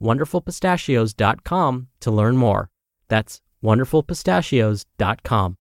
[0.00, 2.70] wonderfulpistachios.com to learn more.
[3.08, 5.56] That's wonderfulpistachios.com.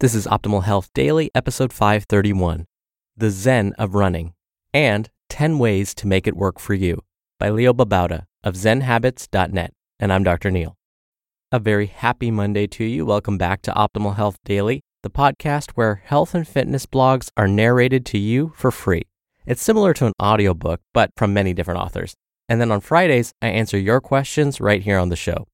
[0.00, 2.66] This is Optimal Health Daily, episode 531
[3.16, 4.34] The Zen of Running
[4.72, 7.02] and 10 Ways to Make It Work for You
[7.38, 9.72] by Leo Babauta of ZenHabits.net.
[9.98, 10.50] And I'm Dr.
[10.50, 10.76] Neal.
[11.52, 13.06] A very happy Monday to you.
[13.06, 18.04] Welcome back to Optimal Health Daily, the podcast where health and fitness blogs are narrated
[18.06, 19.02] to you for free.
[19.46, 22.14] It's similar to an audiobook, but from many different authors.
[22.48, 25.46] And then on Fridays, I answer your questions right here on the show.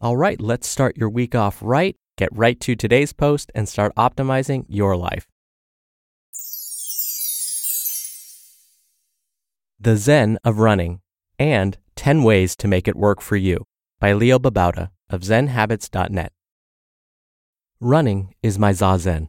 [0.00, 3.94] All right, let's start your week off right, get right to today's post, and start
[3.96, 5.26] optimizing your life.
[9.78, 11.00] The Zen of Running
[11.38, 13.66] and 10 Ways to Make It Work for You
[14.00, 16.32] by Leo Babauta of ZenHabits.net.
[17.80, 19.28] Running is my zazen.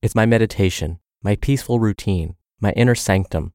[0.00, 3.52] It's my meditation, my peaceful routine, my inner sanctum.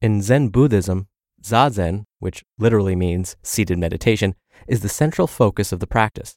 [0.00, 1.08] In Zen Buddhism,
[1.42, 4.34] zazen, which literally means seated meditation,
[4.66, 6.36] is the central focus of the practice.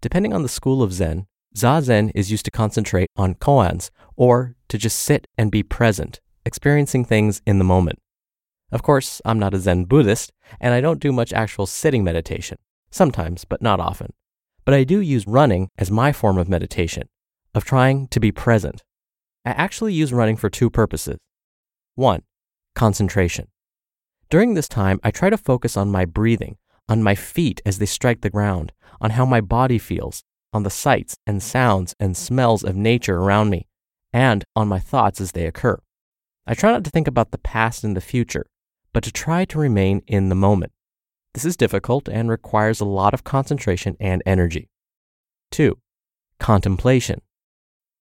[0.00, 4.78] Depending on the school of Zen, zazen is used to concentrate on koans, or to
[4.78, 7.98] just sit and be present, experiencing things in the moment.
[8.70, 12.58] Of course, I'm not a Zen Buddhist, and I don't do much actual sitting meditation,
[12.90, 14.12] sometimes, but not often.
[14.64, 17.08] But I do use running as my form of meditation,
[17.54, 18.82] of trying to be present.
[19.44, 21.18] I actually use running for two purposes.
[21.94, 22.22] One,
[22.74, 23.48] concentration.
[24.32, 26.56] During this time, I try to focus on my breathing,
[26.88, 30.70] on my feet as they strike the ground, on how my body feels, on the
[30.70, 33.68] sights and sounds and smells of nature around me,
[34.10, 35.78] and on my thoughts as they occur.
[36.46, 38.46] I try not to think about the past and the future,
[38.94, 40.72] but to try to remain in the moment.
[41.34, 44.70] This is difficult and requires a lot of concentration and energy.
[45.50, 45.76] 2.
[46.40, 47.20] Contemplation.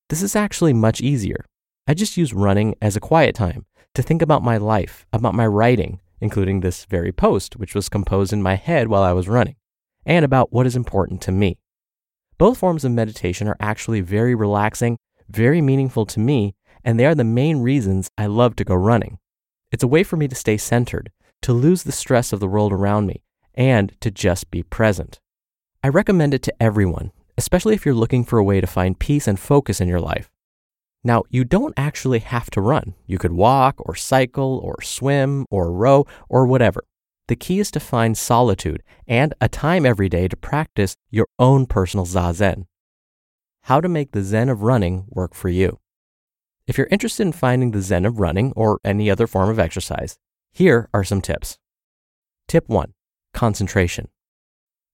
[0.07, 1.43] This is actually much easier.
[1.89, 3.65] I just use running as a quiet time
[3.95, 8.31] to think about my life, about my writing, including this very post, which was composed
[8.31, 9.55] in my head while I was running,
[10.05, 11.57] and about what is important to me.
[12.37, 14.97] Both forms of meditation are actually very relaxing,
[15.29, 19.19] very meaningful to me, and they are the main reasons I love to go running.
[19.71, 21.11] It's a way for me to stay centered,
[21.43, 23.21] to lose the stress of the world around me,
[23.53, 25.19] and to just be present.
[25.83, 29.27] I recommend it to everyone, especially if you're looking for a way to find peace
[29.27, 30.30] and focus in your life.
[31.03, 32.93] Now, you don't actually have to run.
[33.07, 36.83] You could walk or cycle or swim or row or whatever.
[37.27, 41.65] The key is to find solitude and a time every day to practice your own
[41.65, 42.65] personal zazen.
[43.63, 45.79] How to make the zen of running work for you.
[46.67, 50.17] If you're interested in finding the zen of running or any other form of exercise,
[50.51, 51.57] here are some tips.
[52.47, 52.93] Tip 1
[53.33, 54.09] Concentration.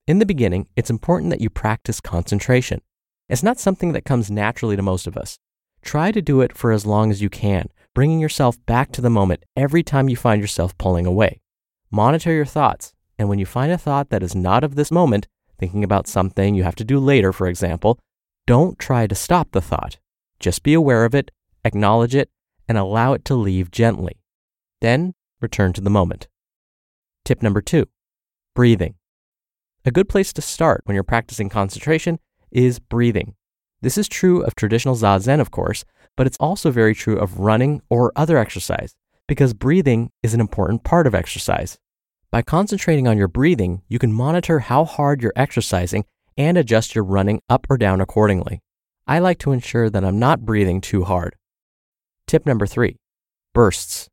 [0.06, 2.82] In the beginning, it's important that you practice concentration.
[3.28, 5.38] It's not something that comes naturally to most of us.
[5.82, 9.10] Try to do it for as long as you can, bringing yourself back to the
[9.10, 11.42] moment every time you find yourself pulling away.
[11.90, 15.28] Monitor your thoughts, and when you find a thought that is not of this moment,
[15.58, 18.00] thinking about something you have to do later, for example,
[18.46, 19.98] don't try to stop the thought.
[20.40, 21.32] Just be aware of it,
[21.64, 22.30] acknowledge it,
[22.68, 24.18] and allow it to leave gently.
[24.82, 26.28] Then return to the moment.
[27.26, 27.88] Tip number two
[28.54, 28.96] breathing.
[29.86, 32.20] A good place to start when you're practicing concentration
[32.52, 33.36] is breathing.
[33.88, 35.86] This is true of traditional Zazen, of course,
[36.18, 38.94] but it's also very true of running or other exercise
[39.30, 41.78] because breathing is an important part of exercise.
[42.30, 46.04] By concentrating on your breathing, you can monitor how hard you're exercising
[46.36, 48.60] and adjust your running up or down accordingly.
[49.08, 51.38] I like to ensure that I'm not breathing too hard.
[52.28, 52.98] Tip number three
[53.54, 54.10] bursts.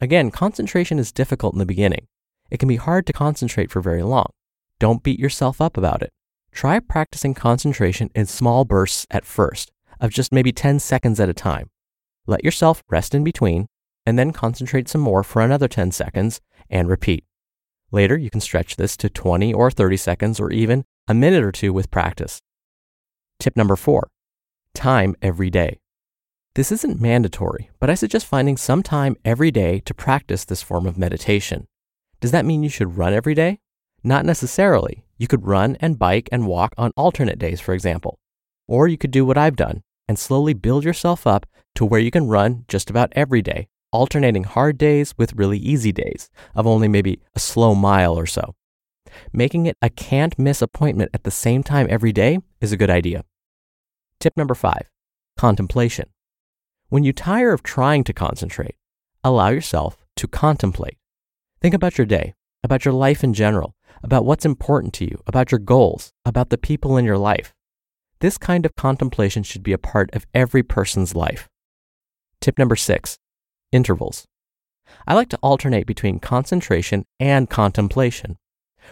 [0.00, 2.08] Again, concentration is difficult in the beginning.
[2.50, 4.32] It can be hard to concentrate for very long.
[4.80, 6.10] Don't beat yourself up about it.
[6.52, 11.34] Try practicing concentration in small bursts at first, of just maybe 10 seconds at a
[11.34, 11.70] time.
[12.26, 13.66] Let yourself rest in between,
[14.04, 16.40] and then concentrate some more for another 10 seconds
[16.70, 17.24] and repeat.
[17.90, 21.52] Later, you can stretch this to 20 or 30 seconds or even a minute or
[21.52, 22.40] two with practice.
[23.38, 24.10] Tip number four
[24.74, 25.78] time every day.
[26.54, 30.86] This isn't mandatory, but I suggest finding some time every day to practice this form
[30.86, 31.66] of meditation.
[32.20, 33.60] Does that mean you should run every day?
[34.02, 35.04] Not necessarily.
[35.18, 38.18] You could run and bike and walk on alternate days, for example.
[38.68, 41.44] Or you could do what I've done and slowly build yourself up
[41.74, 45.92] to where you can run just about every day, alternating hard days with really easy
[45.92, 48.54] days of only maybe a slow mile or so.
[49.32, 52.90] Making it a can't miss appointment at the same time every day is a good
[52.90, 53.24] idea.
[54.20, 54.90] Tip number five
[55.36, 56.08] contemplation.
[56.88, 58.74] When you tire of trying to concentrate,
[59.22, 60.98] allow yourself to contemplate.
[61.60, 65.52] Think about your day, about your life in general, about what's important to you, about
[65.52, 67.54] your goals, about the people in your life.
[68.20, 71.48] This kind of contemplation should be a part of every person's life.
[72.40, 73.18] Tip number six
[73.70, 74.26] intervals.
[75.06, 78.38] I like to alternate between concentration and contemplation.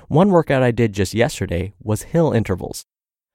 [0.08, 2.84] One workout I did just yesterday was hill intervals.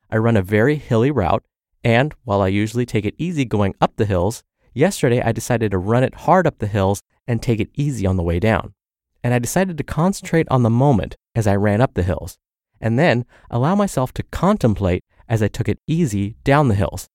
[0.10, 1.44] I run a very hilly route,
[1.84, 4.44] and while I usually take it easy going up the hills,
[4.74, 8.18] yesterday I decided to run it hard up the hills and take it easy on
[8.18, 8.74] the way down.
[9.24, 12.38] And I decided to concentrate on the moment as I ran up the hills,
[12.80, 17.08] and then allow myself to contemplate as I took it easy down the hills.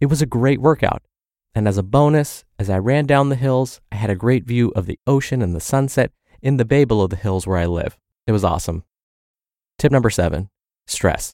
[0.00, 1.02] It was a great workout.
[1.54, 4.72] And as a bonus, as I ran down the hills, I had a great view
[4.74, 6.10] of the ocean and the sunset
[6.42, 7.96] in the bay below the hills where I live.
[8.26, 8.84] It was awesome.
[9.78, 10.50] Tip number seven
[10.86, 11.32] stress.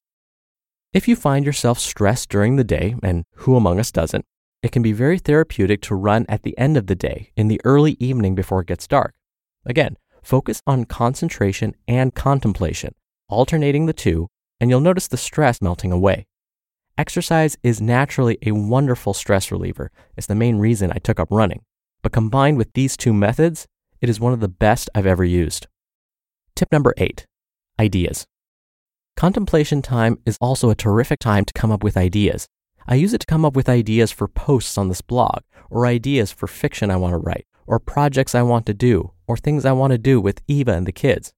[0.92, 4.24] If you find yourself stressed during the day, and who among us doesn't,
[4.62, 7.60] it can be very therapeutic to run at the end of the day in the
[7.64, 9.14] early evening before it gets dark.
[9.64, 12.94] Again, focus on concentration and contemplation,
[13.28, 14.28] alternating the two
[14.60, 16.26] and you'll notice the stress melting away.
[16.98, 19.90] Exercise is naturally a wonderful stress reliever.
[20.16, 21.62] It's the main reason I took up running.
[22.02, 23.66] But combined with these two methods,
[24.00, 25.66] it is one of the best I've ever used.
[26.54, 27.26] Tip number eight
[27.78, 28.26] ideas.
[29.16, 32.46] Contemplation time is also a terrific time to come up with ideas.
[32.86, 35.40] I use it to come up with ideas for posts on this blog,
[35.70, 39.36] or ideas for fiction I want to write, or projects I want to do, or
[39.36, 41.32] things I want to do with Eva and the kids.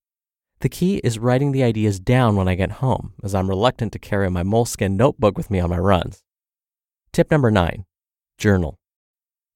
[0.61, 3.99] The key is writing the ideas down when I get home, as I'm reluctant to
[3.99, 6.23] carry my moleskine notebook with me on my runs.
[7.13, 7.85] Tip number nine
[8.39, 8.79] journal.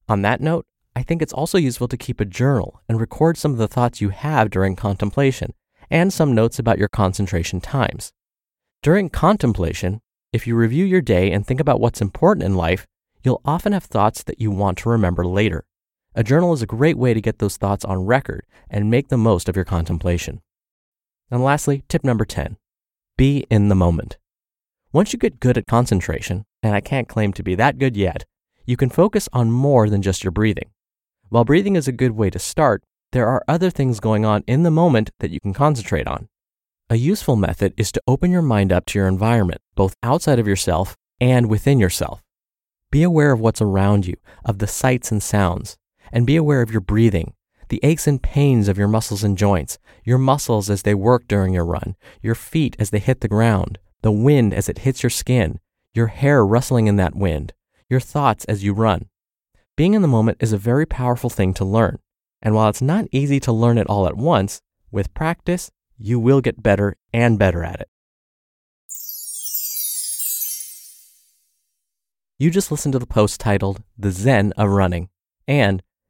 [0.07, 3.53] On that note, I think it's also useful to keep a journal and record some
[3.53, 5.55] of the thoughts you have during contemplation
[5.91, 8.13] and some notes about your concentration times.
[8.83, 12.87] During contemplation, if you review your day and think about what's important in life,
[13.25, 15.65] you'll often have thoughts that you want to remember later.
[16.19, 19.19] A journal is a great way to get those thoughts on record and make the
[19.19, 20.41] most of your contemplation.
[21.31, 22.57] And lastly, tip number 10
[23.19, 24.17] be in the moment.
[24.93, 28.25] Once you get good at concentration, and I can't claim to be that good yet,
[28.65, 30.71] you can focus on more than just your breathing.
[31.29, 34.63] While breathing is a good way to start, there are other things going on in
[34.63, 36.29] the moment that you can concentrate on.
[36.89, 40.49] A useful method is to open your mind up to your environment, both outside of
[40.49, 42.23] yourself and within yourself.
[42.91, 44.17] Be aware of what's around you,
[44.47, 45.77] of the sights and sounds,
[46.13, 47.35] and be aware of your breathing,
[47.69, 51.53] the aches and pains of your muscles and joints, your muscles as they work during
[51.53, 55.11] your run, your feet as they hit the ground, the wind as it hits your
[55.11, 55.59] skin,
[55.95, 57.53] your hair rustling in that wind,
[57.89, 59.09] your thoughts as you run.
[59.77, 61.99] Being in the moment is a very powerful thing to learn.
[62.43, 66.41] And while it's not easy to learn it all at once, with practice, you will
[66.41, 67.89] get better and better at it.
[72.39, 75.09] You just listened to the post titled The Zen of Running
[75.49, 75.83] and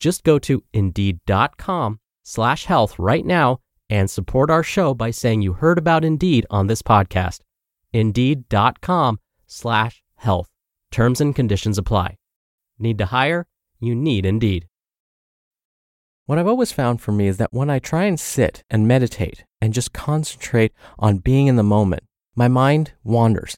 [0.00, 5.52] Just go to indeed.com slash health right now and support our show by saying you
[5.52, 7.40] heard about Indeed on this podcast.
[7.92, 10.48] Indeed.com slash health.
[10.90, 12.16] Terms and conditions apply.
[12.78, 13.46] Need to hire?
[13.78, 14.66] You need Indeed.
[16.26, 19.44] what I've always found for me is that when I try and sit and meditate
[19.60, 22.04] and just concentrate on being in the moment,
[22.36, 23.56] my mind wanders.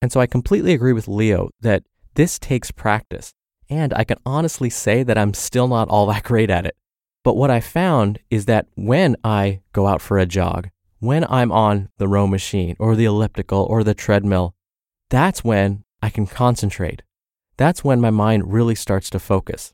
[0.00, 1.82] And so I completely agree with Leo that
[2.14, 3.32] this takes practice.
[3.72, 6.76] And I can honestly say that I'm still not all that great at it.
[7.24, 11.50] But what I found is that when I go out for a jog, when I'm
[11.50, 14.54] on the row machine or the elliptical or the treadmill,
[15.08, 17.02] that's when I can concentrate.
[17.56, 19.72] That's when my mind really starts to focus.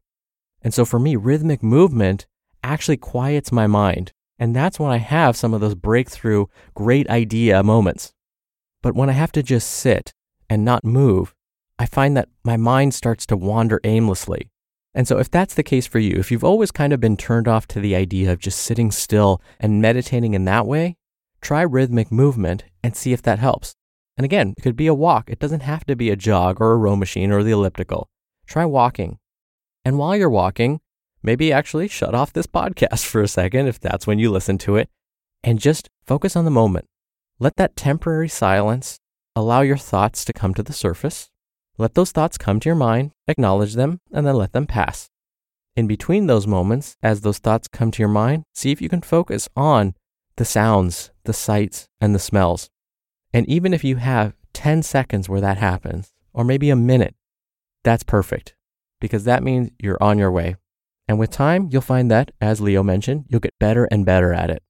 [0.63, 2.29] And so for me, rhythmic movement
[2.63, 4.13] actually quiets my mind.
[4.39, 8.13] And that's when I have some of those breakthrough, great idea moments.
[8.81, 10.13] But when I have to just sit
[10.49, 11.35] and not move,
[11.79, 14.51] I find that my mind starts to wander aimlessly.
[14.95, 17.47] And so, if that's the case for you, if you've always kind of been turned
[17.47, 20.97] off to the idea of just sitting still and meditating in that way,
[21.41, 23.75] try rhythmic movement and see if that helps.
[24.17, 25.31] And again, it could be a walk.
[25.31, 28.09] It doesn't have to be a jog or a row machine or the elliptical.
[28.47, 29.19] Try walking.
[29.85, 30.81] And while you're walking,
[31.23, 34.77] maybe actually shut off this podcast for a second if that's when you listen to
[34.77, 34.89] it
[35.45, 36.87] and just focus on the moment.
[37.39, 38.99] Let that temporary silence
[39.37, 41.31] allow your thoughts to come to the surface.
[41.79, 45.09] Let those thoughts come to your mind, acknowledge them, and then let them pass.
[45.77, 49.01] In between those moments, as those thoughts come to your mind, see if you can
[49.01, 49.95] focus on
[50.37, 52.69] the sounds, the sights, and the smells.
[53.33, 57.15] And even if you have 10 seconds where that happens, or maybe a minute,
[57.85, 58.57] that's perfect
[59.01, 60.57] because that means you're on your way.
[61.07, 64.51] And with time, you'll find that, as Leo mentioned, you'll get better and better at
[64.51, 64.63] it.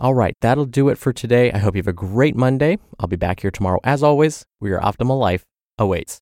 [0.00, 1.52] All right, that'll do it for today.
[1.52, 2.78] I hope you have a great Monday.
[2.98, 5.44] I'll be back here tomorrow as always, where your optimal life
[5.78, 6.16] awaits.